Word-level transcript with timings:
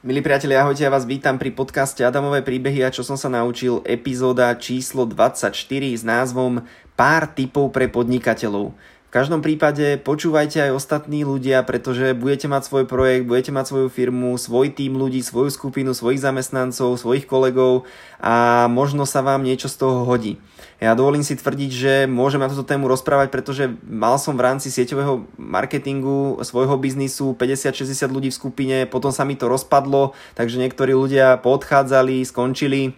Milí 0.00 0.24
priatelia, 0.24 0.64
ahojte, 0.64 0.80
ja 0.80 0.88
vás 0.88 1.04
vítam 1.04 1.36
pri 1.36 1.52
podcaste 1.52 2.00
Adamové 2.00 2.40
príbehy 2.40 2.80
a 2.80 2.88
čo 2.88 3.04
som 3.04 3.20
sa 3.20 3.28
naučil, 3.28 3.84
epizóda 3.84 4.48
číslo 4.56 5.04
24 5.04 5.52
s 5.92 6.00
názvom 6.00 6.64
Pár 6.96 7.28
tipov 7.28 7.68
pre 7.68 7.84
podnikateľov. 7.84 8.72
V 9.10 9.18
každom 9.18 9.42
prípade 9.42 9.98
počúvajte 9.98 10.70
aj 10.70 10.78
ostatní 10.78 11.26
ľudia, 11.26 11.66
pretože 11.66 12.14
budete 12.14 12.46
mať 12.46 12.62
svoj 12.62 12.84
projekt, 12.86 13.26
budete 13.26 13.50
mať 13.50 13.66
svoju 13.66 13.88
firmu, 13.90 14.38
svoj 14.38 14.70
tým 14.70 14.94
ľudí, 14.94 15.18
svoju 15.18 15.50
skupinu, 15.50 15.90
svojich 15.98 16.22
zamestnancov, 16.22 16.94
svojich 16.94 17.26
kolegov 17.26 17.90
a 18.22 18.70
možno 18.70 19.02
sa 19.10 19.18
vám 19.18 19.42
niečo 19.42 19.66
z 19.66 19.82
toho 19.82 20.06
hodí. 20.06 20.38
Ja 20.78 20.94
dovolím 20.94 21.26
si 21.26 21.34
tvrdiť, 21.34 21.70
že 21.74 21.92
môžem 22.06 22.38
na 22.38 22.46
túto 22.46 22.62
tému 22.62 22.86
rozprávať, 22.86 23.34
pretože 23.34 23.74
mal 23.82 24.14
som 24.14 24.38
v 24.38 24.46
rámci 24.46 24.70
sieťového 24.70 25.26
marketingu 25.34 26.38
svojho 26.46 26.78
biznisu 26.78 27.34
50-60 27.34 28.14
ľudí 28.14 28.30
v 28.30 28.38
skupine, 28.38 28.76
potom 28.86 29.10
sa 29.10 29.26
mi 29.26 29.34
to 29.34 29.50
rozpadlo, 29.50 30.14
takže 30.38 30.62
niektorí 30.62 30.94
ľudia 30.94 31.34
poodchádzali, 31.42 32.22
skončili, 32.22 32.94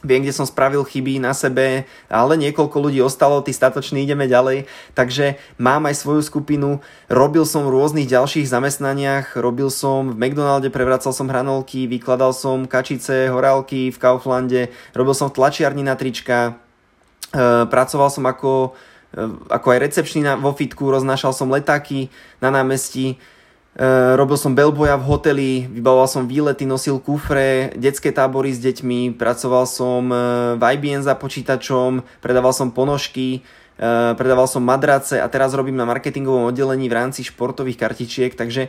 Viem, 0.00 0.24
kde 0.24 0.32
som 0.32 0.48
spravil 0.48 0.80
chyby 0.80 1.20
na 1.20 1.36
sebe, 1.36 1.84
ale 2.08 2.32
niekoľko 2.40 2.88
ľudí 2.88 3.04
ostalo, 3.04 3.44
tí 3.44 3.52
statoční 3.52 4.08
ideme 4.08 4.24
ďalej. 4.24 4.64
Takže 4.96 5.36
mám 5.60 5.84
aj 5.84 6.00
svoju 6.00 6.24
skupinu, 6.24 6.80
robil 7.12 7.44
som 7.44 7.68
v 7.68 7.76
rôznych 7.76 8.08
ďalších 8.08 8.48
zamestnaniach, 8.48 9.36
robil 9.36 9.68
som 9.68 10.08
v 10.08 10.16
McDonalde, 10.16 10.72
prevracal 10.72 11.12
som 11.12 11.28
hranolky, 11.28 11.84
vykladal 11.84 12.32
som 12.32 12.64
kačice, 12.64 13.28
horálky 13.28 13.92
v 13.92 14.00
Kauflande, 14.00 14.72
robil 14.96 15.12
som 15.12 15.28
v 15.28 15.36
tlačiarni 15.36 15.84
na 15.84 15.92
trička, 16.00 16.56
e, 17.36 17.68
pracoval 17.68 18.08
som 18.08 18.24
ako, 18.24 18.72
e, 19.12 19.20
ako 19.52 19.66
aj 19.68 19.78
recepčný 19.84 20.24
vo 20.40 20.56
fitku, 20.56 20.88
roznášal 20.88 21.36
som 21.36 21.52
letáky 21.52 22.08
na 22.40 22.48
námestí, 22.48 23.20
robil 24.18 24.34
som 24.34 24.58
bellboya 24.58 24.98
v 24.98 25.06
hoteli, 25.06 25.50
vybavoval 25.70 26.08
som 26.10 26.26
výlety, 26.26 26.66
nosil 26.66 26.98
kufre, 26.98 27.70
detské 27.78 28.10
tábory 28.10 28.50
s 28.50 28.58
deťmi, 28.58 29.14
pracoval 29.14 29.64
som 29.70 30.10
uh, 30.10 30.58
v 30.58 30.62
IBM 30.74 31.06
za 31.06 31.14
počítačom, 31.14 32.02
predával 32.18 32.50
som 32.50 32.74
ponožky, 32.74 33.46
uh, 33.78 34.18
predával 34.18 34.50
som 34.50 34.66
madrace 34.66 35.22
a 35.22 35.30
teraz 35.30 35.54
robím 35.54 35.78
na 35.78 35.86
marketingovom 35.86 36.50
oddelení 36.50 36.90
v 36.90 36.96
rámci 36.98 37.22
športových 37.22 37.78
kartičiek, 37.78 38.34
takže 38.34 38.68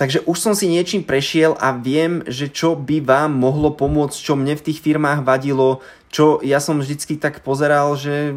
Takže 0.00 0.24
už 0.24 0.38
som 0.40 0.56
si 0.56 0.64
niečím 0.64 1.04
prešiel 1.04 1.60
a 1.60 1.76
viem, 1.76 2.24
že 2.24 2.48
čo 2.48 2.72
by 2.72 3.04
vám 3.04 3.36
mohlo 3.36 3.68
pomôcť, 3.68 4.16
čo 4.16 4.32
mne 4.32 4.56
v 4.56 4.72
tých 4.72 4.80
firmách 4.80 5.28
vadilo, 5.28 5.84
čo 6.08 6.40
ja 6.40 6.56
som 6.56 6.80
vždycky 6.80 7.20
tak 7.20 7.44
pozeral, 7.44 7.92
že 8.00 8.32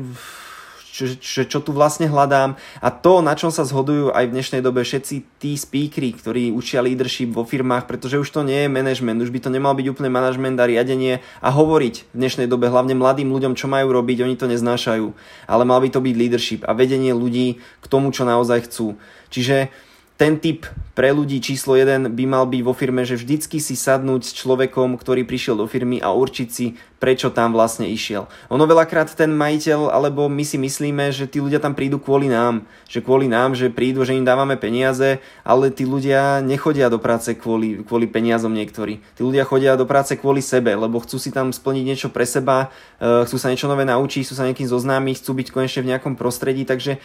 čo, 0.93 1.41
čo, 1.49 1.57
tu 1.65 1.73
vlastne 1.73 2.05
hľadám 2.05 2.53
a 2.77 2.89
to, 2.93 3.25
na 3.25 3.33
čom 3.33 3.49
sa 3.49 3.65
zhodujú 3.65 4.13
aj 4.13 4.29
v 4.29 4.33
dnešnej 4.37 4.61
dobe 4.61 4.85
všetci 4.85 5.41
tí 5.41 5.57
speakery, 5.57 6.13
ktorí 6.13 6.43
učia 6.53 6.85
leadership 6.85 7.33
vo 7.33 7.41
firmách, 7.41 7.89
pretože 7.89 8.21
už 8.21 8.29
to 8.29 8.45
nie 8.45 8.69
je 8.69 8.69
management, 8.69 9.25
už 9.25 9.33
by 9.33 9.41
to 9.41 9.49
nemal 9.49 9.73
byť 9.73 9.89
úplne 9.89 10.13
management 10.13 10.61
a 10.61 10.69
riadenie 10.69 11.25
a 11.41 11.49
hovoriť 11.49 12.13
v 12.13 12.17
dnešnej 12.21 12.45
dobe 12.45 12.69
hlavne 12.69 12.93
mladým 12.93 13.33
ľuďom, 13.33 13.57
čo 13.57 13.65
majú 13.65 13.89
robiť, 13.89 14.21
oni 14.21 14.37
to 14.37 14.45
neznášajú, 14.45 15.07
ale 15.49 15.63
mal 15.65 15.81
by 15.81 15.89
to 15.89 15.97
byť 15.97 16.13
leadership 16.13 16.61
a 16.69 16.77
vedenie 16.77 17.17
ľudí 17.17 17.57
k 17.57 17.85
tomu, 17.89 18.13
čo 18.13 18.29
naozaj 18.29 18.69
chcú. 18.69 18.93
Čiže 19.33 19.73
ten 20.13 20.37
typ 20.37 20.69
pre 20.93 21.09
ľudí 21.09 21.41
číslo 21.41 21.73
1 21.73 22.13
by 22.13 22.25
mal 22.29 22.45
byť 22.45 22.61
vo 22.61 22.77
firme, 22.77 23.01
že 23.01 23.17
vždycky 23.17 23.57
si 23.57 23.73
sadnúť 23.73 24.29
s 24.29 24.37
človekom, 24.37 24.93
ktorý 25.01 25.25
prišiel 25.25 25.57
do 25.57 25.65
firmy 25.65 25.97
a 25.97 26.13
určiť 26.13 26.49
si, 26.53 26.77
prečo 27.01 27.33
tam 27.33 27.49
vlastne 27.49 27.89
išiel. 27.89 28.29
Ono 28.53 28.61
veľakrát 28.69 29.09
ten 29.17 29.33
majiteľ, 29.33 29.89
alebo 29.89 30.29
my 30.29 30.45
si 30.45 30.61
myslíme, 30.61 31.09
že 31.09 31.25
tí 31.25 31.41
ľudia 31.41 31.57
tam 31.57 31.73
prídu 31.73 31.97
kvôli 31.97 32.29
nám, 32.29 32.61
že 32.85 33.01
kvôli 33.01 33.25
nám, 33.25 33.57
že 33.57 33.73
prídu, 33.73 34.05
že 34.05 34.13
im 34.13 34.21
dávame 34.21 34.53
peniaze, 34.53 35.17
ale 35.41 35.73
tí 35.73 35.81
ľudia 35.81 36.45
nechodia 36.45 36.93
do 36.93 37.01
práce 37.01 37.33
kvôli, 37.33 37.81
kvôli 37.81 38.05
peniazom 38.05 38.53
niektorí. 38.53 39.01
Tí 39.17 39.25
ľudia 39.25 39.49
chodia 39.49 39.73
do 39.73 39.89
práce 39.89 40.13
kvôli 40.13 40.45
sebe, 40.45 40.77
lebo 40.77 41.01
chcú 41.01 41.17
si 41.17 41.33
tam 41.33 41.49
splniť 41.49 41.83
niečo 41.89 42.09
pre 42.13 42.29
seba, 42.29 42.69
eh, 43.01 43.25
chcú 43.25 43.41
sa 43.41 43.49
niečo 43.49 43.65
nové 43.65 43.81
naučiť, 43.81 44.29
chcú 44.29 44.35
sa 44.37 44.45
niekým 44.45 44.69
zoznámiť, 44.69 45.25
chcú 45.25 45.41
byť 45.41 45.47
konečne 45.49 45.81
v 45.81 45.89
nejakom 45.89 46.13
prostredí, 46.13 46.69
takže 46.69 47.01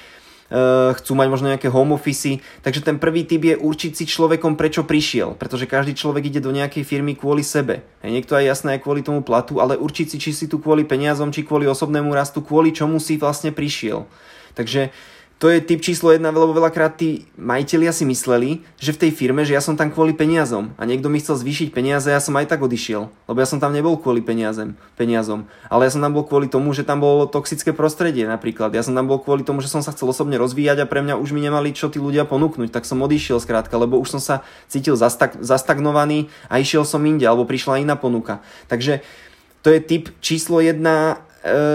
chcú 0.97 1.13
mať 1.13 1.29
možno 1.29 1.53
nejaké 1.53 1.69
home 1.69 1.93
office. 1.93 2.41
Takže 2.65 2.81
ten 2.81 2.97
prvý 2.97 3.29
typ 3.29 3.45
je 3.45 3.57
určiť 3.61 3.93
si 3.93 4.05
človekom, 4.09 4.57
prečo 4.57 4.85
prišiel. 4.85 5.37
Pretože 5.37 5.69
každý 5.69 5.93
človek 5.93 6.33
ide 6.33 6.41
do 6.41 6.53
nejakej 6.53 6.89
firmy 6.89 7.13
kvôli 7.13 7.45
sebe. 7.45 7.85
Hej, 8.01 8.11
niekto 8.17 8.33
aj 8.33 8.45
jasné 8.49 8.69
aj 8.77 8.85
kvôli 8.85 9.05
tomu 9.05 9.21
platu, 9.21 9.61
ale 9.61 9.77
určiť 9.77 10.07
si, 10.09 10.17
či 10.17 10.31
si 10.33 10.49
tu 10.49 10.57
kvôli 10.57 10.89
peniazom, 10.89 11.29
či 11.29 11.45
kvôli 11.45 11.69
osobnému 11.69 12.09
rastu, 12.17 12.41
kvôli 12.41 12.73
čomu 12.73 12.97
si 12.97 13.21
vlastne 13.21 13.53
prišiel. 13.53 14.09
Takže 14.57 14.91
to 15.39 15.47
je 15.47 15.63
typ 15.63 15.79
číslo 15.79 16.11
jedna, 16.11 16.35
lebo 16.35 16.51
veľakrát 16.51 16.99
tí 16.99 17.31
majiteľia 17.39 17.95
si 17.95 18.03
mysleli, 18.03 18.67
že 18.75 18.91
v 18.91 19.07
tej 19.07 19.11
firme, 19.15 19.47
že 19.47 19.55
ja 19.55 19.63
som 19.63 19.79
tam 19.79 19.95
kvôli 19.95 20.11
peniazom 20.11 20.75
a 20.75 20.83
niekto 20.83 21.07
mi 21.07 21.23
chcel 21.23 21.39
zvýšiť 21.39 21.71
peniaze 21.71 22.11
a 22.11 22.19
ja 22.19 22.23
som 22.23 22.35
aj 22.35 22.51
tak 22.51 22.59
odišiel, 22.59 23.07
lebo 23.07 23.39
ja 23.39 23.47
som 23.47 23.63
tam 23.63 23.71
nebol 23.71 23.95
kvôli 23.95 24.19
peniazem, 24.19 24.75
peniazom, 24.99 25.47
ale 25.71 25.87
ja 25.87 25.95
som 25.95 26.03
tam 26.03 26.19
bol 26.19 26.27
kvôli 26.27 26.51
tomu, 26.51 26.75
že 26.75 26.83
tam 26.83 26.99
bolo 26.99 27.31
toxické 27.31 27.71
prostredie 27.71 28.27
napríklad. 28.27 28.75
Ja 28.75 28.83
som 28.83 28.99
tam 28.99 29.07
bol 29.07 29.23
kvôli 29.23 29.47
tomu, 29.47 29.63
že 29.63 29.71
som 29.71 29.79
sa 29.79 29.95
chcel 29.95 30.11
osobne 30.11 30.35
rozvíjať 30.43 30.83
a 30.83 30.91
pre 30.91 31.07
mňa 31.07 31.15
už 31.23 31.31
mi 31.31 31.39
nemali 31.39 31.71
čo 31.71 31.87
tí 31.87 32.03
ľudia 32.03 32.27
ponúknuť, 32.27 32.75
tak 32.75 32.83
som 32.83 32.99
odišiel 32.99 33.39
skrátka, 33.39 33.79
lebo 33.79 33.95
už 34.03 34.19
som 34.19 34.21
sa 34.21 34.43
cítil 34.67 34.99
zastag- 34.99 35.39
zastagnovaný 35.39 36.27
a 36.51 36.59
išiel 36.59 36.83
som 36.83 36.99
inde, 37.07 37.23
alebo 37.31 37.47
prišla 37.47 37.79
iná 37.79 37.95
ponuka. 37.95 38.43
Takže 38.67 39.07
to 39.63 39.71
je 39.71 39.79
typ 39.83 40.11
číslo 40.19 40.59
jedna 40.59 41.23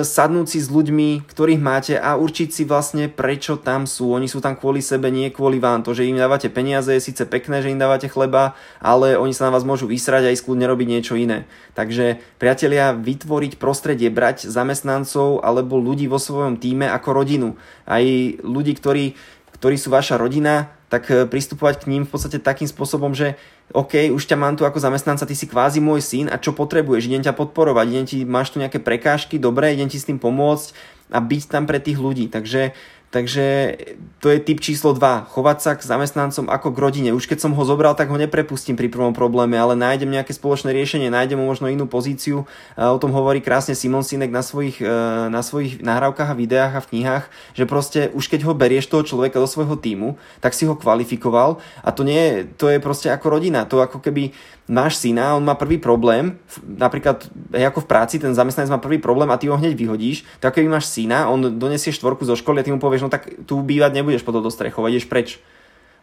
sadnúť 0.03 0.47
si 0.51 0.59
s 0.59 0.68
ľuďmi, 0.68 1.24
ktorých 1.24 1.62
máte 1.63 1.96
a 1.96 2.19
určiť 2.19 2.50
si 2.51 2.63
vlastne 2.68 3.07
prečo 3.07 3.56
tam 3.56 3.88
sú. 3.88 4.12
Oni 4.12 4.28
sú 4.28 4.44
tam 4.44 4.59
kvôli 4.59 4.84
sebe, 4.84 5.07
nie 5.07 5.31
kvôli 5.31 5.57
vám. 5.63 5.88
To, 5.88 5.96
že 5.96 6.03
im 6.03 6.19
dávate 6.19 6.51
peniaze 6.51 6.91
je 6.91 7.00
síce 7.00 7.24
pekné, 7.24 7.63
že 7.63 7.72
im 7.72 7.79
dávate 7.79 8.12
chleba, 8.12 8.59
ale 8.84 9.16
oni 9.16 9.31
sa 9.31 9.47
na 9.47 9.56
vás 9.56 9.63
môžu 9.63 9.88
vysrať 9.88 10.28
a 10.28 10.34
ísť 10.35 10.44
kľudne 10.44 10.68
robiť 10.68 10.88
niečo 10.91 11.16
iné. 11.16 11.47
Takže 11.79 12.19
priatelia, 12.44 12.91
vytvoriť 12.91 13.56
prostredie, 13.56 14.12
brať 14.12 14.52
zamestnancov 14.52 15.40
alebo 15.40 15.79
ľudí 15.79 16.12
vo 16.12 16.19
svojom 16.19 16.59
týme 16.59 16.91
ako 16.91 17.09
rodinu. 17.23 17.56
Aj 17.88 18.03
ľudí, 18.44 18.75
ktorí, 18.75 19.16
ktorí 19.57 19.75
sú 19.79 19.96
vaša 19.96 20.19
rodina, 20.19 20.75
tak 20.94 21.09
e, 21.09 21.26
pristupovať 21.26 21.81
k 21.81 21.90
ním 21.90 22.06
v 22.06 22.14
podstate 22.14 22.38
takým 22.38 22.70
spôsobom, 22.70 23.18
že 23.18 23.34
OK, 23.74 24.14
už 24.14 24.30
ťa 24.30 24.38
mám 24.38 24.54
tu 24.54 24.62
ako 24.62 24.78
zamestnanca, 24.78 25.26
ty 25.26 25.34
si 25.34 25.50
kvázi 25.50 25.81
môj 25.81 26.06
syn 26.06 26.30
a 26.30 26.38
čo 26.38 26.54
potrebuješ? 26.54 27.09
Idem 27.09 27.26
ťa 27.26 27.34
podporovať, 27.34 27.86
idem 27.90 28.06
ti, 28.06 28.18
máš 28.22 28.54
tu 28.54 28.62
nejaké 28.62 28.78
prekážky, 28.78 29.42
dobre, 29.42 29.74
idem 29.74 29.90
ti 29.90 29.98
s 29.98 30.06
tým 30.06 30.22
pomôcť 30.22 30.70
a 31.09 31.18
byť 31.18 31.44
tam 31.50 31.66
pre 31.66 31.82
tých 31.82 31.98
ľudí. 31.98 32.30
Takže 32.30 32.78
Takže 33.13 33.78
to 34.18 34.34
je 34.34 34.41
typ 34.41 34.57
číslo 34.57 34.97
2. 34.97 35.29
Chovať 35.29 35.57
sa 35.62 35.72
k 35.78 35.85
zamestnancom 35.85 36.50
ako 36.50 36.74
k 36.74 36.81
rodine. 36.81 37.09
Už 37.13 37.29
keď 37.29 37.46
som 37.46 37.53
ho 37.53 37.62
zobral, 37.62 37.94
tak 37.94 38.09
ho 38.09 38.18
neprepustím 38.18 38.74
pri 38.74 38.90
prvom 38.90 39.13
probléme, 39.13 39.53
ale 39.53 39.78
nájdem 39.78 40.09
nejaké 40.09 40.34
spoločné 40.34 40.74
riešenie, 40.74 41.13
nájdem 41.13 41.38
mu 41.38 41.46
možno 41.46 41.69
inú 41.69 41.85
pozíciu. 41.85 42.50
O 42.73 42.97
tom 42.97 43.13
hovorí 43.13 43.38
krásne 43.38 43.78
Simon 43.78 44.02
Sinek 44.02 44.34
na 44.34 44.41
svojich, 44.41 44.81
e, 44.81 44.90
na 45.29 45.46
svojich 45.46 45.85
nahrávkach 45.85 46.34
a 46.34 46.40
videách 46.40 46.73
a 46.73 46.81
v 46.81 46.90
knihách, 46.90 47.25
že 47.53 47.69
proste 47.69 48.09
už 48.18 48.25
keď 48.34 48.50
ho 48.50 48.57
berieš 48.57 48.90
toho 48.90 49.06
človeka 49.06 49.38
do 49.38 49.46
svojho 49.46 49.78
týmu, 49.78 50.18
tak 50.41 50.57
si 50.57 50.66
ho 50.66 50.73
kvalifikoval 50.73 51.62
a 51.85 51.90
to 51.94 52.02
nie 52.02 52.18
je, 52.18 52.35
to 52.57 52.66
je 52.73 52.81
proste 52.81 53.13
ako 53.13 53.38
rodina. 53.38 53.69
To 53.69 53.78
ako 53.78 54.02
keby 54.02 54.34
máš 54.68 55.03
syna, 55.03 55.35
on 55.35 55.44
má 55.44 55.59
prvý 55.59 55.75
problém, 55.75 56.40
napríklad 56.63 57.28
ako 57.51 57.84
v 57.84 57.90
práci, 57.90 58.16
ten 58.16 58.31
zamestnanec 58.31 58.72
má 58.72 58.79
prvý 58.79 58.96
problém 58.96 59.28
a 59.28 59.40
ty 59.40 59.51
ho 59.51 59.59
hneď 59.59 59.75
vyhodíš, 59.75 60.24
tak 60.40 60.56
keby 60.56 60.72
máš 60.72 60.88
syna, 60.88 61.28
on 61.28 61.59
donesie 61.59 61.91
štvorku 61.91 62.24
zo 62.24 62.40
školy 62.40 62.63
a 62.63 62.66
ty 62.66 62.72
mu 62.72 62.79
povieš, 62.79 63.03
no 63.03 63.12
tak 63.12 63.28
tu 63.44 63.59
bývať 63.59 63.91
nebudeš 63.91 64.23
potom 64.23 64.40
do 64.40 64.47
strechov, 64.47 64.88
ideš 64.88 65.12
preč. 65.12 65.44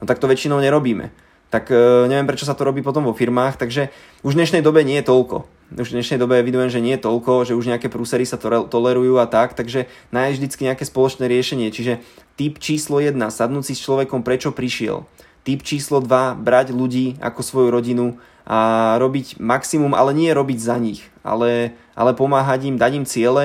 No 0.01 0.05
tak 0.05 0.21
to 0.21 0.29
väčšinou 0.29 0.61
nerobíme. 0.61 1.13
Tak 1.51 1.67
e, 1.73 2.07
neviem, 2.07 2.31
prečo 2.31 2.47
sa 2.47 2.55
to 2.55 2.63
robí 2.63 2.79
potom 2.81 3.03
vo 3.03 3.17
firmách, 3.17 3.59
takže 3.59 3.91
už 4.23 4.39
v 4.39 4.39
dnešnej 4.39 4.63
dobe 4.63 4.87
nie 4.87 5.03
je 5.03 5.09
toľko. 5.11 5.51
Už 5.75 5.91
v 5.91 5.97
dnešnej 5.99 6.19
dobe 6.23 6.39
evidujem, 6.39 6.71
že 6.71 6.79
nie 6.79 6.95
je 6.95 7.03
toľko, 7.03 7.43
že 7.43 7.59
už 7.59 7.67
nejaké 7.67 7.91
prúsery 7.91 8.23
sa 8.23 8.39
tolerujú 8.41 9.19
a 9.19 9.27
tak, 9.27 9.59
takže 9.59 9.91
nájsť 10.15 10.35
vždy 10.39 10.47
nejaké 10.71 10.85
spoločné 10.87 11.27
riešenie. 11.27 11.75
Čiže 11.75 12.03
typ 12.39 12.63
číslo 12.63 13.03
1, 13.03 13.19
sadnúť 13.19 13.67
si 13.67 13.75
s 13.75 13.83
človekom, 13.83 14.23
prečo 14.23 14.55
prišiel. 14.55 15.03
Typ 15.41 15.65
číslo 15.65 16.05
2, 16.05 16.37
brať 16.37 16.77
ľudí 16.77 17.17
ako 17.21 17.41
svoju 17.41 17.69
rodinu 17.73 18.07
a 18.45 18.97
robiť 18.99 19.39
maximum, 19.39 19.95
ale 19.95 20.11
nie 20.13 20.35
robiť 20.35 20.59
za 20.59 20.77
nich, 20.77 21.07
ale, 21.23 21.79
ale 21.95 22.13
pomáhať 22.19 22.67
im, 22.67 22.77
dať 22.77 22.93
im 22.99 23.07
ciele, 23.07 23.45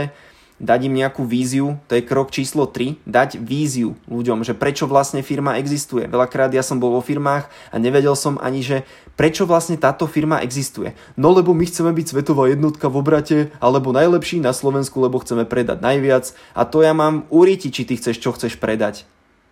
dať 0.55 0.87
im 0.87 0.95
nejakú 0.95 1.27
víziu, 1.27 1.75
to 1.91 1.99
je 1.99 2.07
krok 2.07 2.31
číslo 2.31 2.63
3, 2.63 3.03
dať 3.03 3.37
víziu 3.43 3.99
ľuďom, 4.07 4.47
že 4.47 4.55
prečo 4.55 4.87
vlastne 4.87 5.19
firma 5.19 5.59
existuje. 5.59 6.07
Veľakrát 6.07 6.47
ja 6.55 6.63
som 6.63 6.79
bol 6.79 6.95
vo 6.95 7.03
firmách 7.03 7.51
a 7.71 7.75
nevedel 7.75 8.15
som 8.15 8.39
ani, 8.39 8.63
že 8.63 8.87
prečo 9.19 9.43
vlastne 9.43 9.75
táto 9.75 10.07
firma 10.07 10.39
existuje. 10.39 10.95
No 11.19 11.35
lebo 11.35 11.51
my 11.51 11.67
chceme 11.67 11.91
byť 11.91 12.15
svetová 12.15 12.47
jednotka 12.47 12.87
v 12.87 12.99
obrate, 13.03 13.37
alebo 13.59 13.91
najlepší 13.91 14.39
na 14.39 14.55
Slovensku, 14.55 15.03
lebo 15.03 15.19
chceme 15.19 15.43
predať 15.43 15.83
najviac 15.83 16.31
a 16.55 16.63
to 16.63 16.79
ja 16.79 16.95
mám 16.95 17.27
urítiť, 17.27 17.71
či 17.71 17.83
ty 17.83 17.93
chceš, 17.99 18.23
čo 18.23 18.31
chceš 18.31 18.55
predať. 18.55 19.03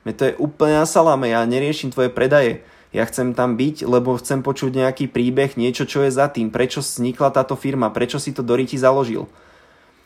Mne 0.03 0.13
to 0.15 0.23
je 0.27 0.37
úplne 0.39 0.83
na 0.83 0.87
saláme, 0.87 1.31
ja 1.31 1.43
neriešim 1.47 1.91
tvoje 1.91 2.11
predaje. 2.11 2.63
Ja 2.93 3.09
chcem 3.09 3.33
tam 3.33 3.57
byť, 3.57 3.89
lebo 3.89 4.19
chcem 4.21 4.45
počuť 4.45 4.77
nejaký 4.77 5.09
príbeh, 5.09 5.57
niečo, 5.57 5.89
čo 5.89 6.05
je 6.05 6.13
za 6.13 6.29
tým, 6.29 6.53
prečo 6.53 6.83
vznikla 6.83 7.33
táto 7.33 7.57
firma, 7.57 7.89
prečo 7.89 8.21
si 8.21 8.29
to 8.29 8.45
Doriti 8.45 8.77
založil. 8.77 9.25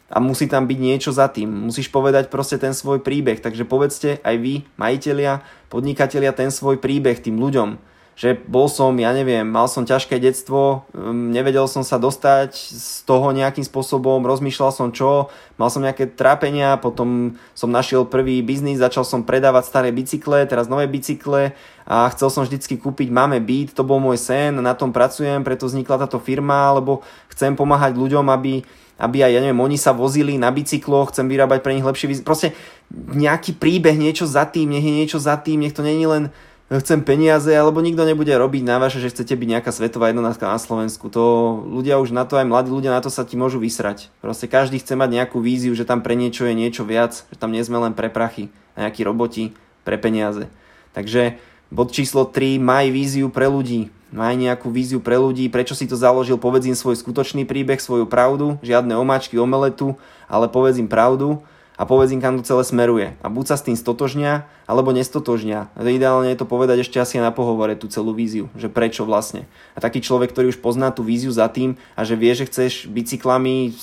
A 0.08 0.24
musí 0.24 0.48
tam 0.48 0.64
byť 0.64 0.80
niečo 0.80 1.12
za 1.12 1.28
tým. 1.28 1.52
Musíš 1.68 1.92
povedať 1.92 2.32
proste 2.32 2.56
ten 2.56 2.72
svoj 2.72 3.04
príbeh. 3.04 3.44
Takže 3.44 3.68
povedzte 3.68 4.24
aj 4.24 4.36
vy, 4.40 4.64
majiteľia, 4.80 5.44
podnikatelia, 5.68 6.32
ten 6.32 6.48
svoj 6.48 6.80
príbeh 6.80 7.20
tým 7.20 7.36
ľuďom. 7.36 7.76
Že 8.18 8.34
bol 8.34 8.66
som, 8.66 8.98
ja 8.98 9.14
neviem, 9.14 9.46
mal 9.46 9.70
som 9.70 9.86
ťažké 9.86 10.18
detstvo, 10.18 10.90
um, 10.90 11.30
nevedel 11.30 11.70
som 11.70 11.86
sa 11.86 12.02
dostať 12.02 12.50
z 12.58 13.06
toho 13.06 13.30
nejakým 13.30 13.62
spôsobom, 13.62 14.26
rozmýšľal 14.26 14.74
som 14.74 14.90
čo, 14.90 15.30
mal 15.62 15.70
som 15.70 15.86
nejaké 15.86 16.10
trápenia, 16.18 16.82
potom 16.82 17.38
som 17.54 17.70
našiel 17.70 18.10
prvý 18.10 18.42
biznis, 18.42 18.82
začal 18.82 19.06
som 19.06 19.22
predávať 19.22 19.70
staré 19.70 19.94
bicykle, 19.94 20.50
teraz 20.50 20.66
nové 20.66 20.90
bicykle 20.90 21.54
a 21.86 22.10
chcel 22.10 22.34
som 22.34 22.42
vždycky 22.42 22.82
kúpiť 22.82 23.14
máme 23.14 23.38
byt, 23.38 23.78
to 23.78 23.86
bol 23.86 24.02
môj 24.02 24.18
sen, 24.18 24.58
na 24.58 24.74
tom 24.74 24.90
pracujem, 24.90 25.46
preto 25.46 25.70
vznikla 25.70 26.10
táto 26.10 26.18
firma, 26.18 26.74
lebo 26.74 27.06
chcem 27.30 27.54
pomáhať 27.54 27.94
ľuďom, 27.94 28.26
aby 28.34 28.66
aby 28.98 29.22
aj, 29.22 29.30
ja 29.30 29.42
neviem, 29.46 29.62
oni 29.62 29.78
sa 29.78 29.94
vozili 29.94 30.42
na 30.42 30.50
bicykloch, 30.50 31.14
chcem 31.14 31.30
vyrábať 31.30 31.62
pre 31.62 31.78
nich 31.78 31.86
lepšie, 31.86 32.18
proste 32.26 32.58
nejaký 32.90 33.54
príbeh, 33.54 33.94
niečo 33.94 34.26
za 34.26 34.50
tým, 34.50 34.74
nech 34.74 34.82
je 34.82 34.90
niečo 34.90 35.22
za 35.22 35.38
tým, 35.38 35.62
nech 35.62 35.78
to 35.78 35.86
je 35.86 35.94
len 36.02 36.34
chcem 36.68 37.00
peniaze, 37.00 37.48
alebo 37.56 37.80
nikto 37.80 38.04
nebude 38.04 38.36
robiť 38.36 38.64
na 38.68 38.76
vaše, 38.76 39.00
že 39.00 39.08
chcete 39.08 39.40
byť 39.40 39.48
nejaká 39.56 39.72
svetová 39.72 40.12
jednonáska 40.12 40.52
na 40.52 40.60
Slovensku. 40.60 41.08
To 41.08 41.24
ľudia 41.64 41.96
už 42.04 42.12
na 42.12 42.28
to, 42.28 42.36
aj 42.36 42.44
mladí 42.44 42.76
ľudia 42.76 42.92
na 42.92 43.00
to 43.00 43.08
sa 43.08 43.24
ti 43.24 43.40
môžu 43.40 43.64
vysrať. 43.64 44.12
Proste 44.20 44.52
každý 44.52 44.84
chce 44.84 45.00
mať 45.00 45.16
nejakú 45.16 45.40
víziu, 45.40 45.72
že 45.72 45.88
tam 45.88 46.04
pre 46.04 46.20
niečo 46.20 46.44
je 46.44 46.52
niečo 46.52 46.84
viac, 46.84 47.24
že 47.32 47.38
tam 47.40 47.56
nie 47.56 47.64
sme 47.64 47.80
len 47.80 47.96
pre 47.96 48.12
prachy, 48.12 48.52
nejakí 48.76 49.00
roboti, 49.08 49.56
pre 49.88 49.96
peniaze. 49.96 50.52
Takže 50.92 51.40
bod 51.72 51.96
číslo 51.96 52.28
3, 52.28 52.60
maj 52.60 52.92
víziu 52.92 53.32
pre 53.32 53.48
ľudí. 53.48 53.88
Maj 54.12 54.36
nejakú 54.36 54.68
víziu 54.68 55.00
pre 55.00 55.16
ľudí, 55.16 55.48
prečo 55.48 55.76
si 55.76 55.88
to 55.88 55.96
založil, 55.96 56.36
povedz 56.36 56.68
im 56.68 56.76
svoj 56.76 57.00
skutočný 57.00 57.48
príbeh, 57.48 57.80
svoju 57.80 58.08
pravdu, 58.08 58.60
žiadne 58.60 58.96
omáčky, 58.96 59.40
omeletu, 59.40 59.96
ale 60.28 60.52
povedz 60.52 60.80
im 60.80 60.92
pravdu 60.92 61.44
a 61.78 61.86
povedz 61.86 62.10
im, 62.10 62.20
kam 62.20 62.42
to 62.42 62.44
celé 62.44 62.66
smeruje. 62.66 63.14
A 63.22 63.30
buď 63.30 63.54
sa 63.54 63.56
s 63.56 63.66
tým 63.70 63.78
stotožnia, 63.78 64.50
alebo 64.66 64.90
nestotožnia. 64.90 65.70
Ideálne 65.78 66.34
je 66.34 66.40
to 66.42 66.50
povedať 66.50 66.82
ešte 66.82 66.98
asi 66.98 67.22
na 67.22 67.30
pohovore 67.30 67.78
tú 67.78 67.86
celú 67.86 68.18
víziu, 68.18 68.50
že 68.58 68.68
prečo 68.68 69.06
vlastne. 69.06 69.46
A 69.78 69.82
taký 69.82 70.02
človek, 70.02 70.34
ktorý 70.34 70.50
už 70.52 70.60
pozná 70.60 70.90
tú 70.90 71.06
víziu 71.06 71.30
za 71.30 71.46
tým 71.48 71.78
a 71.94 72.02
že 72.02 72.18
vie, 72.18 72.34
že 72.34 72.50
chceš 72.50 72.90
bicyklami 72.90 73.78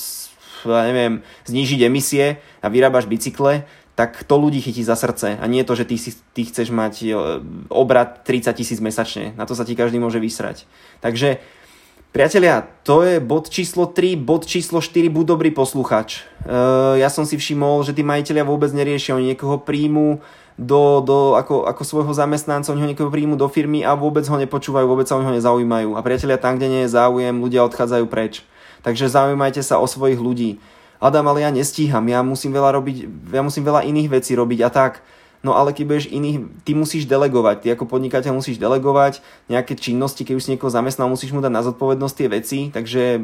ja 0.65 0.89
neviem, 0.89 1.21
znížiť 1.45 1.81
emisie 1.85 2.41
a 2.65 2.73
vyrábaš 2.73 3.05
bicykle, 3.05 3.69
tak 3.95 4.27
to 4.27 4.35
ľudí 4.35 4.59
chytí 4.59 4.83
za 4.83 4.99
srdce 4.99 5.39
a 5.39 5.45
nie 5.47 5.63
to, 5.63 5.77
že 5.79 5.87
ty, 5.87 6.01
ty 6.35 6.43
chceš 6.49 6.75
mať 6.75 7.15
obrad 7.71 8.27
30 8.27 8.51
tisíc 8.57 8.81
mesačne. 8.83 9.37
Na 9.39 9.47
to 9.47 9.55
sa 9.55 9.63
ti 9.63 9.79
každý 9.79 10.03
môže 10.03 10.19
vysrať. 10.19 10.67
Takže 10.99 11.39
Priatelia, 12.15 12.63
to 12.87 13.03
je 13.03 13.19
bod 13.19 13.51
číslo 13.51 13.91
3, 13.91 14.15
bod 14.15 14.47
číslo 14.47 14.79
4, 14.79 15.11
buď 15.11 15.35
dobrý 15.35 15.51
posluchač. 15.51 16.23
Uh, 16.47 16.95
ja 16.95 17.11
som 17.11 17.27
si 17.27 17.35
všimol, 17.35 17.83
že 17.83 17.91
tí 17.91 18.07
majiteľia 18.07 18.47
vôbec 18.47 18.71
neriešia, 18.71 19.19
oni 19.19 19.35
niekoho 19.35 19.59
príjmu 19.59 20.23
do, 20.55 21.03
do, 21.03 21.35
ako, 21.35 21.67
ako 21.67 21.83
svojho 21.83 22.15
zamestnanca, 22.15 22.71
oni 22.71 22.87
ho 22.87 22.91
niekoho 22.95 23.11
príjmu 23.11 23.35
do 23.35 23.51
firmy 23.51 23.83
a 23.83 23.99
vôbec 23.99 24.23
ho 24.31 24.39
nepočúvajú, 24.39 24.87
vôbec 24.87 25.11
sa 25.11 25.19
o 25.19 25.27
neho 25.27 25.35
nezaujímajú. 25.35 25.99
A 25.99 26.07
priatelia, 26.07 26.39
tam, 26.39 26.55
kde 26.55 26.71
nie 26.71 26.83
je 26.87 26.95
záujem, 26.95 27.35
ľudia 27.35 27.67
odchádzajú 27.67 28.07
preč. 28.07 28.47
Takže 28.87 29.11
zaujímajte 29.11 29.67
sa 29.67 29.83
o 29.83 29.87
svojich 29.91 30.23
ľudí. 30.23 30.63
Adam, 31.03 31.27
ale 31.27 31.43
ja 31.43 31.51
nestíham, 31.51 32.07
ja 32.07 32.23
musím 32.23 32.55
veľa 32.55 32.79
robiť, 32.79 32.97
ja 33.35 33.43
musím 33.43 33.67
veľa 33.67 33.91
iných 33.91 34.23
vecí 34.23 34.39
robiť 34.39 34.63
a 34.63 34.71
tak 34.71 35.03
No 35.45 35.53
ale 35.53 35.77
keď 35.77 35.85
budeš 35.85 36.07
iných, 36.09 36.65
ty 36.65 36.73
musíš 36.73 37.05
delegovať, 37.05 37.57
ty 37.61 37.67
ako 37.77 37.85
podnikateľ 37.85 38.33
musíš 38.33 38.57
delegovať 38.57 39.21
nejaké 39.53 39.77
činnosti, 39.77 40.25
keď 40.25 40.41
už 40.41 40.45
si 40.49 40.53
niekoho 40.57 40.73
zamestnal, 40.73 41.13
musíš 41.13 41.37
mu 41.37 41.45
dať 41.45 41.53
na 41.53 41.61
zodpovednosť 41.61 42.17
tie 42.17 42.29
veci, 42.33 42.59
takže 42.73 43.21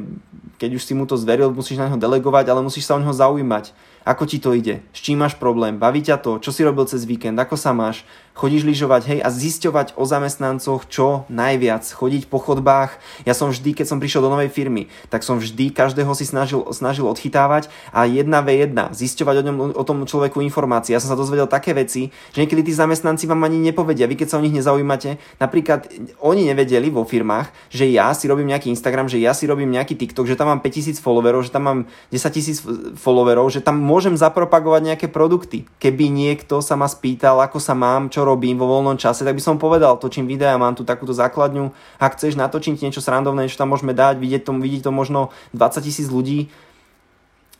keď 0.61 0.70
už 0.76 0.84
si 0.84 0.93
mu 0.93 1.08
to 1.08 1.17
zveril, 1.17 1.49
musíš 1.49 1.81
na 1.81 1.88
neho 1.88 1.96
delegovať, 1.96 2.52
ale 2.52 2.61
musíš 2.61 2.84
sa 2.84 3.00
o 3.00 3.00
neho 3.00 3.17
zaujímať. 3.17 3.72
Ako 4.08 4.25
ti 4.25 4.41
to 4.41 4.56
ide? 4.56 4.81
S 4.97 5.05
čím 5.05 5.20
máš 5.20 5.37
problém? 5.37 5.76
Baví 5.76 6.00
ťa 6.00 6.17
to? 6.25 6.41
Čo 6.41 6.50
si 6.56 6.64
robil 6.64 6.88
cez 6.88 7.05
víkend? 7.05 7.37
Ako 7.37 7.61
sa 7.61 7.76
máš? 7.76 8.08
Chodíš 8.31 8.64
lyžovať, 8.64 9.02
hej, 9.05 9.20
a 9.20 9.29
zisťovať 9.29 10.00
o 10.00 10.08
zamestnancoch 10.08 10.88
čo 10.88 11.29
najviac. 11.29 11.85
Chodiť 11.85 12.25
po 12.31 12.41
chodbách. 12.41 12.97
Ja 13.29 13.37
som 13.37 13.52
vždy, 13.52 13.76
keď 13.76 13.87
som 13.91 14.00
prišiel 14.00 14.25
do 14.25 14.32
novej 14.32 14.49
firmy, 14.49 14.88
tak 15.12 15.20
som 15.20 15.37
vždy 15.37 15.75
každého 15.75 16.08
si 16.17 16.25
snažil, 16.25 16.64
snažil 16.73 17.05
odchytávať 17.05 17.69
a 17.93 18.08
jedna 18.08 18.41
v 18.41 18.64
jedna, 18.64 18.88
zisťovať 18.97 19.35
o, 19.35 19.43
ňom, 19.44 19.56
o 19.76 19.85
tom 19.85 20.08
človeku 20.08 20.41
informácie. 20.41 20.97
Ja 20.97 21.02
som 21.05 21.12
sa 21.12 21.20
dozvedel 21.20 21.50
také 21.52 21.76
veci, 21.76 22.14
že 22.32 22.41
niekedy 22.41 22.64
tí 22.64 22.73
zamestnanci 22.73 23.29
vám 23.29 23.44
ani 23.44 23.61
nepovedia. 23.61 24.08
Vy 24.08 24.17
keď 24.17 24.32
sa 24.32 24.38
o 24.41 24.44
nich 24.47 24.56
nezaujímate, 24.56 25.20
napríklad 25.37 25.93
oni 26.23 26.49
nevedeli 26.49 26.88
vo 26.88 27.05
firmách, 27.05 27.52
že 27.69 27.93
ja 27.93 28.14
si 28.17 28.25
robím 28.25 28.56
nejaký 28.56 28.73
Instagram, 28.73 29.11
že 29.11 29.20
ja 29.20 29.37
si 29.37 29.44
robím 29.44 29.69
nejaký 29.69 29.99
TikTok, 30.00 30.25
že 30.25 30.38
tam 30.38 30.49
mám 30.49 30.64
5000 30.64 30.97
followerov, 31.02 31.44
že 31.44 31.52
tam 31.52 31.64
mám 31.69 31.79
10 32.08 32.31
tisíc 32.32 32.64
followerov, 32.97 33.52
že 33.52 33.61
tam 33.61 33.89
môžem 33.90 34.14
zapropagovať 34.14 34.94
nejaké 34.94 35.06
produkty. 35.10 35.66
Keby 35.82 36.06
niekto 36.06 36.62
sa 36.62 36.78
ma 36.78 36.87
spýtal, 36.87 37.42
ako 37.42 37.58
sa 37.58 37.75
mám, 37.75 38.06
čo 38.06 38.22
robím 38.22 38.54
vo 38.54 38.70
voľnom 38.70 38.94
čase, 38.94 39.26
tak 39.26 39.34
by 39.34 39.42
som 39.42 39.58
povedal, 39.58 39.98
točím 39.98 40.31
videa, 40.31 40.54
mám 40.54 40.78
tu 40.78 40.87
takúto 40.87 41.10
základňu, 41.10 41.75
ak 41.98 42.14
chceš 42.14 42.38
natočiť 42.38 42.78
niečo 42.78 43.02
srandovné, 43.02 43.50
niečo 43.50 43.58
tam 43.58 43.75
môžeme 43.75 43.90
dať, 43.90 44.22
vidieť 44.22 44.46
to, 44.46 44.54
vidieť 44.54 44.82
to 44.87 44.92
možno 44.94 45.34
20 45.58 45.82
tisíc 45.82 46.06
ľudí, 46.06 46.46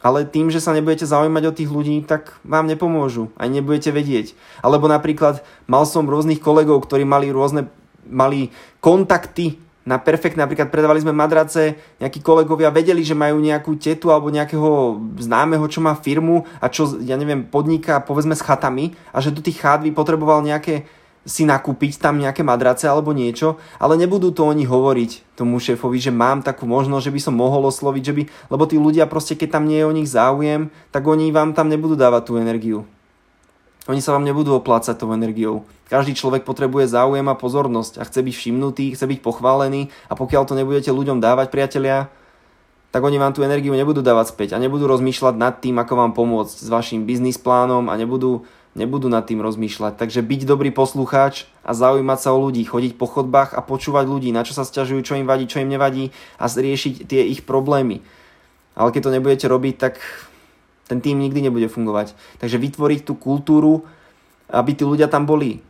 ale 0.00 0.25
tým, 0.25 0.49
že 0.49 0.62
sa 0.62 0.73
nebudete 0.73 1.05
zaujímať 1.05 1.44
o 1.50 1.56
tých 1.56 1.69
ľudí, 1.69 2.00
tak 2.06 2.38
vám 2.47 2.71
nepomôžu, 2.71 3.35
aj 3.37 3.49
nebudete 3.53 3.91
vedieť. 3.93 4.32
Alebo 4.65 4.88
napríklad 4.88 5.44
mal 5.69 5.85
som 5.85 6.09
rôznych 6.09 6.41
kolegov, 6.41 6.87
ktorí 6.87 7.05
mali 7.05 7.29
rôzne 7.29 7.69
mali 8.09 8.49
kontakty 8.81 9.61
na 9.85 9.97
perfektné, 9.97 10.44
napríklad 10.44 10.69
predávali 10.69 11.00
sme 11.00 11.17
madrace, 11.17 11.81
nejakí 11.99 12.21
kolegovia 12.21 12.69
vedeli, 12.69 13.00
že 13.00 13.17
majú 13.17 13.41
nejakú 13.41 13.81
tetu 13.81 14.12
alebo 14.12 14.29
nejakého 14.29 15.00
známeho, 15.17 15.65
čo 15.73 15.81
má 15.81 15.97
firmu 15.97 16.44
a 16.61 16.69
čo, 16.69 17.00
ja 17.00 17.17
neviem, 17.17 17.49
podniká 17.49 18.05
povedzme 18.05 18.37
s 18.37 18.44
chatami 18.44 18.93
a 19.11 19.25
že 19.25 19.32
do 19.32 19.41
tých 19.41 19.61
chát 19.61 19.81
by 19.81 19.91
potreboval 19.97 20.44
nejaké 20.44 20.85
si 21.21 21.44
nakúpiť 21.44 22.00
tam 22.00 22.17
nejaké 22.17 22.41
madrace 22.41 22.88
alebo 22.88 23.12
niečo, 23.12 23.61
ale 23.77 24.00
nebudú 24.00 24.32
to 24.32 24.49
oni 24.49 24.65
hovoriť 24.65 25.37
tomu 25.37 25.61
šéfovi, 25.61 26.00
že 26.00 26.09
mám 26.09 26.41
takú 26.41 26.65
možnosť, 26.65 27.12
že 27.12 27.15
by 27.15 27.21
som 27.21 27.35
mohol 27.37 27.69
osloviť, 27.69 28.03
že 28.05 28.17
by, 28.17 28.23
lebo 28.49 28.65
tí 28.65 28.81
ľudia 28.81 29.05
proste, 29.05 29.37
keď 29.37 29.61
tam 29.61 29.69
nie 29.69 29.85
je 29.85 29.88
o 29.88 29.97
nich 29.97 30.09
záujem, 30.09 30.73
tak 30.88 31.05
oni 31.05 31.29
vám 31.29 31.53
tam 31.53 31.69
nebudú 31.69 31.93
dávať 31.93 32.23
tú 32.25 32.32
energiu. 32.41 32.88
Oni 33.88 34.05
sa 34.05 34.12
vám 34.12 34.29
nebudú 34.29 34.53
oplácať 34.53 34.93
tou 35.00 35.09
energiou. 35.17 35.65
Každý 35.88 36.12
človek 36.12 36.44
potrebuje 36.44 36.93
záujem 36.93 37.25
a 37.25 37.38
pozornosť 37.38 37.99
a 37.99 38.05
chce 38.05 38.21
byť 38.21 38.35
všimnutý, 38.37 38.85
chce 38.93 39.05
byť 39.09 39.21
pochválený 39.25 39.88
a 40.06 40.15
pokiaľ 40.15 40.43
to 40.44 40.55
nebudete 40.55 40.93
ľuďom 40.93 41.19
dávať, 41.19 41.49
priatelia, 41.49 42.12
tak 42.91 43.06
oni 43.06 43.17
vám 43.17 43.32
tú 43.32 43.41
energiu 43.41 43.73
nebudú 43.73 44.03
dávať 44.03 44.35
späť 44.35 44.49
a 44.55 44.62
nebudú 44.62 44.85
rozmýšľať 44.91 45.35
nad 45.38 45.59
tým, 45.62 45.79
ako 45.81 45.94
vám 45.97 46.12
pomôcť 46.12 46.56
s 46.61 46.69
vašim 46.69 47.06
biznis 47.06 47.38
plánom 47.38 47.88
a 47.88 47.94
nebudú, 47.97 48.44
nebudú 48.75 49.06
nad 49.09 49.25
tým 49.25 49.41
rozmýšľať. 49.41 49.97
Takže 49.97 50.21
byť 50.27 50.41
dobrý 50.44 50.71
poslucháč 50.75 51.47
a 51.62 51.73
zaujímať 51.73 52.19
sa 52.19 52.35
o 52.35 52.38
ľudí, 52.43 52.67
chodiť 52.67 52.99
po 52.99 53.06
chodbách 53.09 53.56
a 53.56 53.65
počúvať 53.65 54.05
ľudí, 54.11 54.31
na 54.35 54.43
čo 54.43 54.53
sa 54.59 54.67
stiažujú, 54.67 55.06
čo 55.06 55.17
im 55.17 55.27
vadí, 55.27 55.47
čo 55.47 55.62
im 55.62 55.71
nevadí 55.71 56.12
a 56.37 56.50
riešiť 56.50 57.09
tie 57.09 57.25
ich 57.31 57.46
problémy. 57.46 58.03
Ale 58.75 58.91
keď 58.91 59.01
to 59.06 59.15
nebudete 59.15 59.46
robiť, 59.46 59.75
tak 59.79 59.99
ten 60.91 60.99
tým 60.99 61.23
nikdy 61.23 61.47
nebude 61.47 61.70
fungovať. 61.70 62.19
Takže 62.43 62.59
vytvoriť 62.59 63.06
tú 63.06 63.15
kultúru, 63.15 63.87
aby 64.51 64.75
tí 64.75 64.82
ľudia 64.82 65.06
tam 65.06 65.23
boli 65.23 65.63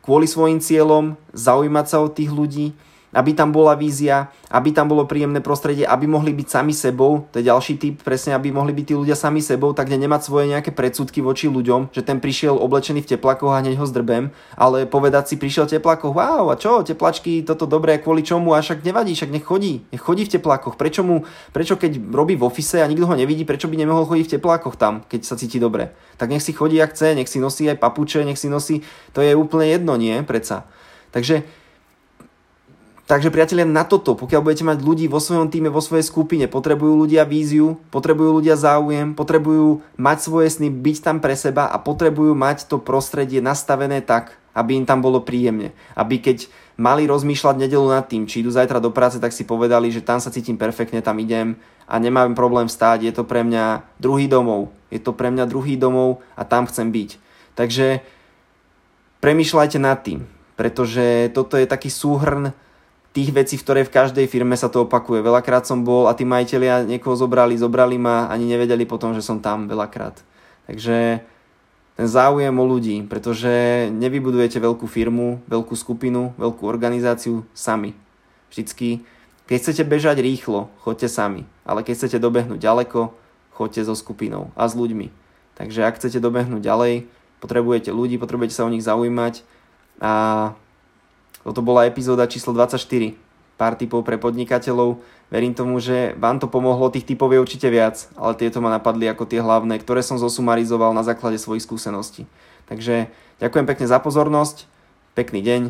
kvôli 0.00 0.24
svojim 0.24 0.64
cieľom, 0.64 1.20
zaujímať 1.36 1.86
sa 1.86 2.00
o 2.00 2.08
tých 2.08 2.32
ľudí, 2.32 2.72
aby 3.16 3.32
tam 3.32 3.48
bola 3.48 3.72
vízia, 3.72 4.28
aby 4.52 4.76
tam 4.76 4.92
bolo 4.92 5.08
príjemné 5.08 5.40
prostredie, 5.40 5.88
aby 5.88 6.04
mohli 6.04 6.36
byť 6.36 6.48
sami 6.52 6.76
sebou, 6.76 7.24
to 7.32 7.40
je 7.40 7.48
ďalší 7.48 7.80
typ, 7.80 8.04
presne, 8.04 8.36
aby 8.36 8.52
mohli 8.52 8.76
byť 8.76 8.84
tí 8.84 8.94
ľudia 8.94 9.16
sami 9.16 9.40
sebou, 9.40 9.72
tak 9.72 9.88
nemať 9.88 10.20
svoje 10.28 10.52
nejaké 10.52 10.76
predsudky 10.76 11.24
voči 11.24 11.48
ľuďom, 11.48 11.96
že 11.96 12.04
ten 12.04 12.20
prišiel 12.20 12.60
oblečený 12.60 13.00
v 13.00 13.16
teplakoch 13.16 13.56
a 13.56 13.64
hneď 13.64 13.80
ho 13.80 13.88
zdrbem, 13.88 14.28
ale 14.52 14.84
povedať 14.84 15.32
si, 15.32 15.34
prišiel 15.40 15.64
teplakoch, 15.64 16.12
wow, 16.12 16.52
a 16.52 16.60
čo, 16.60 16.84
teplačky, 16.84 17.40
toto 17.40 17.64
dobré, 17.64 17.96
kvôli 17.96 18.20
čomu, 18.20 18.52
a 18.52 18.60
však 18.60 18.84
nevadí, 18.84 19.16
však 19.16 19.32
nech 19.32 19.48
chodí, 19.48 19.88
nech 19.88 20.04
chodí 20.04 20.28
v 20.28 20.36
teplakoch, 20.36 20.76
prečo 20.76 21.00
mu, 21.00 21.24
prečo 21.56 21.80
keď 21.80 21.96
robí 22.12 22.36
v 22.36 22.44
ofise 22.44 22.84
a 22.84 22.86
nikto 22.86 23.08
ho 23.08 23.16
nevidí, 23.16 23.48
prečo 23.48 23.72
by 23.72 23.80
nemohol 23.80 24.04
chodiť 24.04 24.26
v 24.28 24.34
teplákoch 24.36 24.76
tam, 24.76 25.00
keď 25.08 25.24
sa 25.24 25.40
cíti 25.40 25.56
dobre. 25.56 25.96
Tak 26.20 26.28
nech 26.28 26.44
si 26.44 26.52
chodí, 26.52 26.76
ak 26.76 26.92
chce, 26.92 27.16
nech 27.16 27.32
si 27.32 27.40
nosí 27.40 27.64
aj 27.64 27.80
papuče, 27.80 28.28
nech 28.28 28.36
si 28.36 28.52
nosí, 28.52 28.84
to 29.16 29.24
je 29.24 29.32
úplne 29.32 29.72
jedno, 29.72 29.96
nie, 29.96 30.20
predsa. 30.20 30.68
Takže 31.16 31.48
Takže 33.06 33.30
priatelia, 33.30 33.62
na 33.62 33.86
toto, 33.86 34.18
pokiaľ 34.18 34.42
budete 34.42 34.66
mať 34.66 34.82
ľudí 34.82 35.06
vo 35.06 35.22
svojom 35.22 35.46
týme, 35.46 35.70
vo 35.70 35.78
svojej 35.78 36.02
skupine, 36.02 36.50
potrebujú 36.50 37.06
ľudia 37.06 37.22
víziu, 37.22 37.78
potrebujú 37.94 38.42
ľudia 38.42 38.58
záujem, 38.58 39.14
potrebujú 39.14 39.78
mať 39.94 40.18
svoje 40.26 40.50
sny, 40.50 40.74
byť 40.74 40.96
tam 41.06 41.22
pre 41.22 41.38
seba 41.38 41.70
a 41.70 41.78
potrebujú 41.78 42.34
mať 42.34 42.66
to 42.66 42.82
prostredie 42.82 43.38
nastavené 43.38 44.02
tak, 44.02 44.34
aby 44.58 44.82
im 44.82 44.90
tam 44.90 45.06
bolo 45.06 45.22
príjemne. 45.22 45.70
Aby 45.94 46.18
keď 46.18 46.50
mali 46.74 47.06
rozmýšľať 47.06 47.62
nedelu 47.62 47.86
nad 47.86 48.10
tým, 48.10 48.26
či 48.26 48.42
idú 48.42 48.50
zajtra 48.50 48.82
do 48.82 48.90
práce, 48.90 49.22
tak 49.22 49.30
si 49.30 49.46
povedali, 49.46 49.86
že 49.94 50.02
tam 50.02 50.18
sa 50.18 50.34
cítim 50.34 50.58
perfektne, 50.58 50.98
tam 50.98 51.22
idem 51.22 51.54
a 51.86 52.02
nemám 52.02 52.34
problém 52.34 52.66
vstáť, 52.66 53.06
je 53.06 53.14
to 53.14 53.22
pre 53.22 53.46
mňa 53.46 53.86
druhý 54.02 54.26
domov. 54.26 54.74
Je 54.90 54.98
to 54.98 55.14
pre 55.14 55.30
mňa 55.30 55.46
druhý 55.46 55.78
domov 55.78 56.26
a 56.34 56.42
tam 56.42 56.66
chcem 56.66 56.90
byť. 56.90 57.10
Takže 57.54 58.02
premýšľajte 59.22 59.78
nad 59.78 60.02
tým, 60.02 60.26
pretože 60.58 61.30
toto 61.30 61.54
je 61.54 61.70
taký 61.70 61.86
súhrn 61.86 62.50
tých 63.16 63.32
vecí, 63.32 63.56
v 63.56 63.64
ktorej 63.64 63.84
v 63.88 63.94
každej 63.96 64.26
firme 64.28 64.52
sa 64.60 64.68
to 64.68 64.84
opakuje. 64.84 65.24
Veľakrát 65.24 65.64
som 65.64 65.80
bol 65.80 66.04
a 66.04 66.12
tí 66.12 66.28
majiteľia 66.28 66.84
niekoho 66.84 67.16
zobrali, 67.16 67.56
zobrali 67.56 67.96
ma, 67.96 68.28
ani 68.28 68.44
nevedeli 68.44 68.84
potom, 68.84 69.16
že 69.16 69.24
som 69.24 69.40
tam 69.40 69.64
veľakrát. 69.64 70.20
Takže 70.68 71.24
ten 71.96 72.06
záujem 72.12 72.52
o 72.52 72.64
ľudí, 72.68 73.08
pretože 73.08 73.88
nevybudujete 73.88 74.60
veľkú 74.60 74.84
firmu, 74.84 75.40
veľkú 75.48 75.72
skupinu, 75.72 76.36
veľkú 76.36 76.68
organizáciu 76.68 77.48
sami. 77.56 77.96
Vždycky, 78.52 79.00
keď 79.48 79.56
chcete 79.64 79.82
bežať 79.88 80.20
rýchlo, 80.20 80.68
choďte 80.84 81.08
sami, 81.08 81.48
ale 81.64 81.80
keď 81.80 82.04
chcete 82.04 82.20
dobehnúť 82.20 82.60
ďaleko, 82.60 83.16
choďte 83.56 83.88
so 83.88 83.96
skupinou 83.96 84.52
a 84.52 84.68
s 84.68 84.76
ľuďmi. 84.76 85.08
Takže 85.56 85.88
ak 85.88 85.96
chcete 85.96 86.20
dobehnúť 86.20 86.60
ďalej, 86.60 87.08
potrebujete 87.40 87.88
ľudí, 87.96 88.20
potrebujete 88.20 88.52
sa 88.52 88.68
o 88.68 88.72
nich 88.72 88.84
zaujímať 88.84 89.40
a 90.04 90.12
toto 91.46 91.62
bola 91.62 91.86
epizóda 91.86 92.26
číslo 92.26 92.50
24. 92.50 93.14
Pár 93.54 93.78
typov 93.78 94.02
pre 94.02 94.18
podnikateľov. 94.18 94.98
Verím 95.30 95.54
tomu, 95.54 95.78
že 95.78 96.18
vám 96.18 96.42
to 96.42 96.50
pomohlo, 96.50 96.90
tých 96.90 97.06
typov 97.06 97.30
je 97.30 97.38
určite 97.38 97.70
viac, 97.70 98.10
ale 98.18 98.34
tieto 98.34 98.58
ma 98.58 98.74
napadli 98.74 99.06
ako 99.06 99.30
tie 99.30 99.38
hlavné, 99.38 99.78
ktoré 99.78 100.02
som 100.02 100.18
zosumarizoval 100.18 100.90
na 100.90 101.06
základe 101.06 101.38
svojich 101.38 101.62
skúseností. 101.62 102.26
Takže 102.66 103.06
ďakujem 103.38 103.66
pekne 103.66 103.86
za 103.86 104.02
pozornosť, 104.02 104.66
pekný 105.14 105.38
deň 105.46 105.62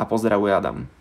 a 0.00 0.02
pozdravuje 0.08 0.52
Adam. 0.56 0.97